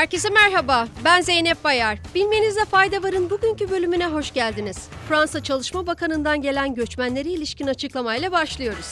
Herkese 0.00 0.28
merhaba, 0.30 0.88
ben 1.04 1.20
Zeynep 1.20 1.64
Bayar. 1.64 1.98
Bilmenize 2.14 2.64
fayda 2.64 3.02
varın 3.02 3.30
bugünkü 3.30 3.70
bölümüne 3.70 4.06
hoş 4.06 4.32
geldiniz. 4.32 4.88
Fransa 5.08 5.42
Çalışma 5.42 5.86
Bakanı'ndan 5.86 6.42
gelen 6.42 6.74
göçmenlere 6.74 7.28
ilişkin 7.28 7.66
açıklamayla 7.66 8.32
başlıyoruz. 8.32 8.86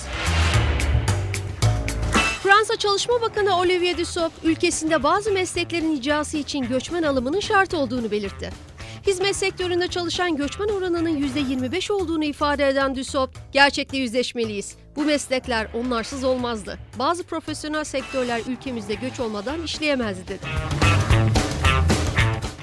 Fransa 2.43 2.77
Çalışma 2.77 3.21
Bakanı 3.21 3.59
Olivier 3.59 3.99
Dussopt, 3.99 4.45
ülkesinde 4.45 5.03
bazı 5.03 5.33
mesleklerin 5.33 5.97
icrası 5.97 6.37
için 6.37 6.63
göçmen 6.63 7.03
alımının 7.03 7.41
şart 7.41 7.75
olduğunu 7.75 8.11
belirtti. 8.11 8.68
Hizmet 9.09 9.37
sektöründe 9.37 9.89
çalışan 9.89 10.37
göçmen 10.37 10.69
oranının 10.69 11.23
%25 11.23 11.93
olduğunu 11.93 12.25
ifade 12.25 12.69
eden 12.69 12.97
Dussopt, 12.97 13.39
gerçekle 13.53 13.99
yüzleşmeliyiz. 13.99 14.77
Bu 14.97 15.05
meslekler 15.05 15.69
onlarsız 15.75 16.25
olmazdı. 16.25 16.79
Bazı 16.99 17.25
profesyonel 17.25 17.85
sektörler 17.85 18.41
ülkemizde 18.49 18.95
göç 18.95 19.21
olmadan 19.21 19.63
işleyemezdi 19.63 20.29
dedi. 20.29 20.47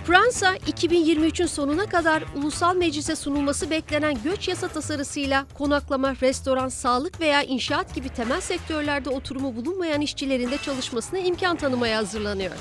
Fransa, 0.07 0.55
2023'ün 0.57 1.45
sonuna 1.45 1.85
kadar 1.85 2.23
ulusal 2.35 2.75
meclise 2.75 3.15
sunulması 3.15 3.69
beklenen 3.69 4.17
göç 4.23 4.47
yasa 4.47 4.67
tasarısıyla 4.67 5.45
konaklama, 5.53 6.15
restoran, 6.21 6.69
sağlık 6.69 7.19
veya 7.19 7.43
inşaat 7.43 7.95
gibi 7.95 8.09
temel 8.09 8.41
sektörlerde 8.41 9.09
oturumu 9.09 9.55
bulunmayan 9.55 10.01
işçilerin 10.01 10.51
de 10.51 10.57
çalışmasına 10.57 11.19
imkan 11.19 11.55
tanımaya 11.55 11.97
hazırlanıyor. 11.97 12.51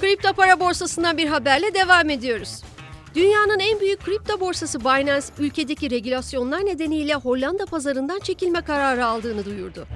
Kripto 0.00 0.32
para 0.32 0.60
borsasından 0.60 1.18
bir 1.18 1.26
haberle 1.26 1.74
devam 1.74 2.10
ediyoruz. 2.10 2.62
Dünyanın 3.14 3.58
en 3.58 3.80
büyük 3.80 4.04
kripto 4.04 4.40
borsası 4.40 4.80
Binance, 4.80 5.26
ülkedeki 5.38 5.90
regülasyonlar 5.90 6.66
nedeniyle 6.66 7.14
Hollanda 7.14 7.66
pazarından 7.66 8.20
çekilme 8.20 8.60
kararı 8.60 9.06
aldığını 9.06 9.44
duyurdu. 9.44 9.86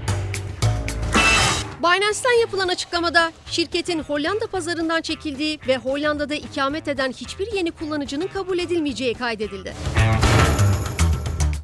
Binance'ten 1.83 2.41
yapılan 2.41 2.69
açıklamada 2.69 3.33
şirketin 3.47 4.03
Hollanda 4.03 4.47
pazarından 4.47 5.03
çekildiği 5.03 5.59
ve 5.69 5.77
Hollanda'da 5.77 6.35
ikamet 6.35 6.89
eden 6.89 7.13
hiçbir 7.13 7.53
yeni 7.53 7.71
kullanıcının 7.71 8.27
kabul 8.27 8.59
edilmeyeceği 8.59 9.15
kaydedildi. 9.15 9.75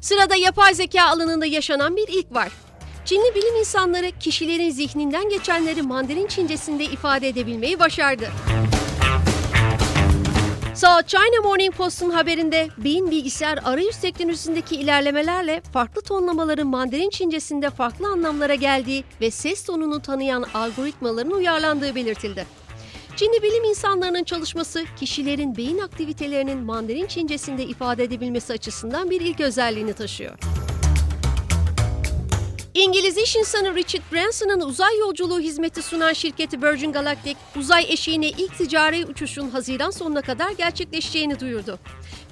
Sırada 0.01 0.35
yapay 0.35 0.73
zeka 0.73 1.03
alanında 1.03 1.45
yaşanan 1.45 1.95
bir 1.95 2.07
ilk 2.07 2.33
var. 2.33 2.51
Çinli 3.11 3.35
bilim 3.35 3.55
insanları 3.55 4.11
kişilerin 4.19 4.69
zihninden 4.69 5.29
geçenleri 5.29 5.81
Mandarin 5.81 6.27
Çincesinde 6.27 6.83
ifade 6.83 7.27
edebilmeyi 7.27 7.79
başardı. 7.79 8.29
South 10.75 11.07
China 11.07 11.41
Morning 11.43 11.73
Post'un 11.75 12.09
haberinde 12.09 12.67
beyin 12.77 13.11
bilgisayar 13.11 13.59
arayüz 13.63 13.97
teknolojisindeki 13.97 14.75
ilerlemelerle 14.75 15.61
farklı 15.73 16.01
tonlamaların 16.01 16.67
Mandarin 16.67 17.09
Çincesinde 17.09 17.69
farklı 17.69 18.07
anlamlara 18.07 18.55
geldiği 18.55 19.03
ve 19.21 19.31
ses 19.31 19.63
tonunu 19.63 20.01
tanıyan 20.01 20.45
algoritmaların 20.53 21.31
uyarlandığı 21.31 21.95
belirtildi. 21.95 22.45
Çinli 23.15 23.43
bilim 23.43 23.63
insanlarının 23.63 24.23
çalışması 24.23 24.85
kişilerin 24.99 25.57
beyin 25.57 25.79
aktivitelerinin 25.79 26.57
Mandarin 26.57 27.05
Çincesinde 27.05 27.63
ifade 27.63 28.03
edebilmesi 28.03 28.53
açısından 28.53 29.09
bir 29.09 29.21
ilk 29.21 29.39
özelliğini 29.39 29.93
taşıyor. 29.93 30.37
İngiliz 32.73 33.17
iş 33.17 33.35
insanı 33.35 33.75
Richard 33.75 34.03
Branson'ın 34.13 34.59
uzay 34.61 34.99
yolculuğu 34.99 35.39
hizmeti 35.39 35.81
sunan 35.81 36.13
şirketi 36.13 36.61
Virgin 36.61 36.91
Galactic, 36.91 37.35
uzay 37.55 37.85
eşiğine 37.89 38.29
ilk 38.29 38.57
ticari 38.57 39.05
uçuşun 39.05 39.49
Haziran 39.49 39.89
sonuna 39.89 40.21
kadar 40.21 40.51
gerçekleşeceğini 40.51 41.39
duyurdu. 41.39 41.79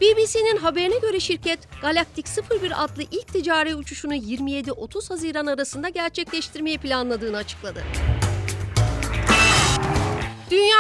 BBC'nin 0.02 0.58
haberine 0.58 0.98
göre 0.98 1.20
şirket, 1.20 1.60
Galactic 1.82 2.32
01 2.62 2.84
adlı 2.84 3.04
ilk 3.12 3.28
ticari 3.28 3.76
uçuşunu 3.76 4.16
27-30 4.16 5.10
Haziran 5.10 5.46
arasında 5.46 5.90
gerçekleştirmeyi 5.90 6.78
planladığını 6.78 7.38
açıkladı. 7.38 7.84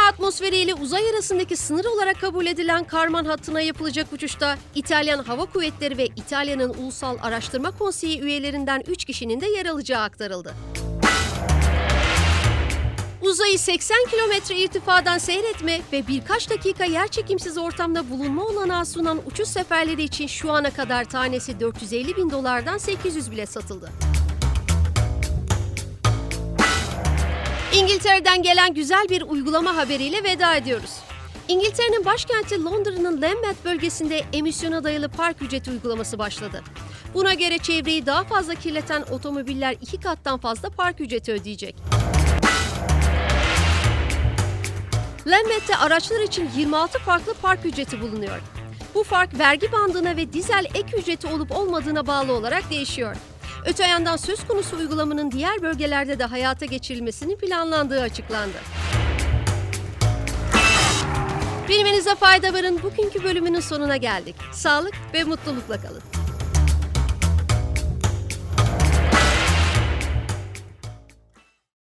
Atmosferiyle 0.09 0.73
uzay 0.73 1.09
arasındaki 1.09 1.55
sınır 1.55 1.85
olarak 1.85 2.21
kabul 2.21 2.45
edilen 2.45 2.83
Karman 2.83 3.25
hattına 3.25 3.61
yapılacak 3.61 4.13
uçuşta 4.13 4.57
İtalyan 4.75 5.23
Hava 5.23 5.45
Kuvvetleri 5.45 5.97
ve 5.97 6.05
İtalya'nın 6.05 6.69
Ulusal 6.69 7.17
Araştırma 7.21 7.71
Konseyi 7.71 8.21
üyelerinden 8.21 8.83
3 8.87 9.05
kişinin 9.05 9.41
de 9.41 9.45
yer 9.45 9.65
alacağı 9.65 10.01
aktarıldı. 10.01 10.53
Uzayı 13.21 13.59
80 13.59 13.97
kilometre 14.11 14.55
irtifadan 14.55 15.17
seyretme 15.17 15.81
ve 15.93 16.07
birkaç 16.07 16.49
dakika 16.49 16.85
yerçekimsiz 16.85 17.57
ortamda 17.57 18.09
bulunma 18.09 18.45
olanağı 18.45 18.85
sunan 18.85 19.21
uçuş 19.25 19.47
seferleri 19.47 20.03
için 20.03 20.27
şu 20.27 20.51
ana 20.51 20.69
kadar 20.69 21.05
tanesi 21.05 21.59
450 21.59 22.17
bin 22.17 22.29
dolardan 22.29 22.77
800 22.77 23.31
bile 23.31 23.45
satıldı. 23.45 23.89
İngiltere'den 27.73 28.43
gelen 28.43 28.73
güzel 28.73 29.07
bir 29.09 29.21
uygulama 29.21 29.75
haberiyle 29.75 30.23
veda 30.23 30.55
ediyoruz. 30.55 30.91
İngiltere'nin 31.47 32.05
başkenti 32.05 32.63
Londra'nın 32.63 33.21
Lambeth 33.21 33.65
bölgesinde 33.65 34.21
emisyona 34.33 34.83
dayalı 34.83 35.09
park 35.09 35.41
ücreti 35.41 35.71
uygulaması 35.71 36.19
başladı. 36.19 36.63
Buna 37.13 37.33
göre 37.33 37.57
çevreyi 37.57 38.05
daha 38.05 38.23
fazla 38.23 38.55
kirleten 38.55 39.03
otomobiller 39.11 39.75
iki 39.81 39.99
kattan 39.99 40.39
fazla 40.39 40.69
park 40.69 41.01
ücreti 41.01 41.31
ödeyecek. 41.31 41.75
Lambeth'te 45.27 45.75
araçlar 45.75 46.19
için 46.19 46.49
26 46.57 46.99
farklı 46.99 47.33
park 47.33 47.65
ücreti 47.65 48.01
bulunuyor. 48.01 48.39
Bu 48.95 49.03
fark 49.03 49.39
vergi 49.39 49.71
bandına 49.71 50.17
ve 50.17 50.33
dizel 50.33 50.65
ek 50.73 50.97
ücreti 50.97 51.27
olup 51.27 51.51
olmadığına 51.51 52.07
bağlı 52.07 52.33
olarak 52.33 52.69
değişiyor. 52.69 53.15
Öte 53.65 53.87
yandan 53.87 54.17
söz 54.17 54.47
konusu 54.47 54.77
uygulamanın 54.77 55.31
diğer 55.31 55.61
bölgelerde 55.61 56.19
de 56.19 56.23
hayata 56.25 56.65
geçirilmesinin 56.65 57.35
planlandığı 57.35 58.01
açıklandı. 58.01 58.57
Bilmenize 61.69 62.15
fayda 62.15 62.53
varın 62.53 62.83
bugünkü 62.83 63.23
bölümünün 63.23 63.59
sonuna 63.59 63.97
geldik. 63.97 64.35
Sağlık 64.51 64.93
ve 65.13 65.23
mutlulukla 65.23 65.81
kalın. 65.81 66.01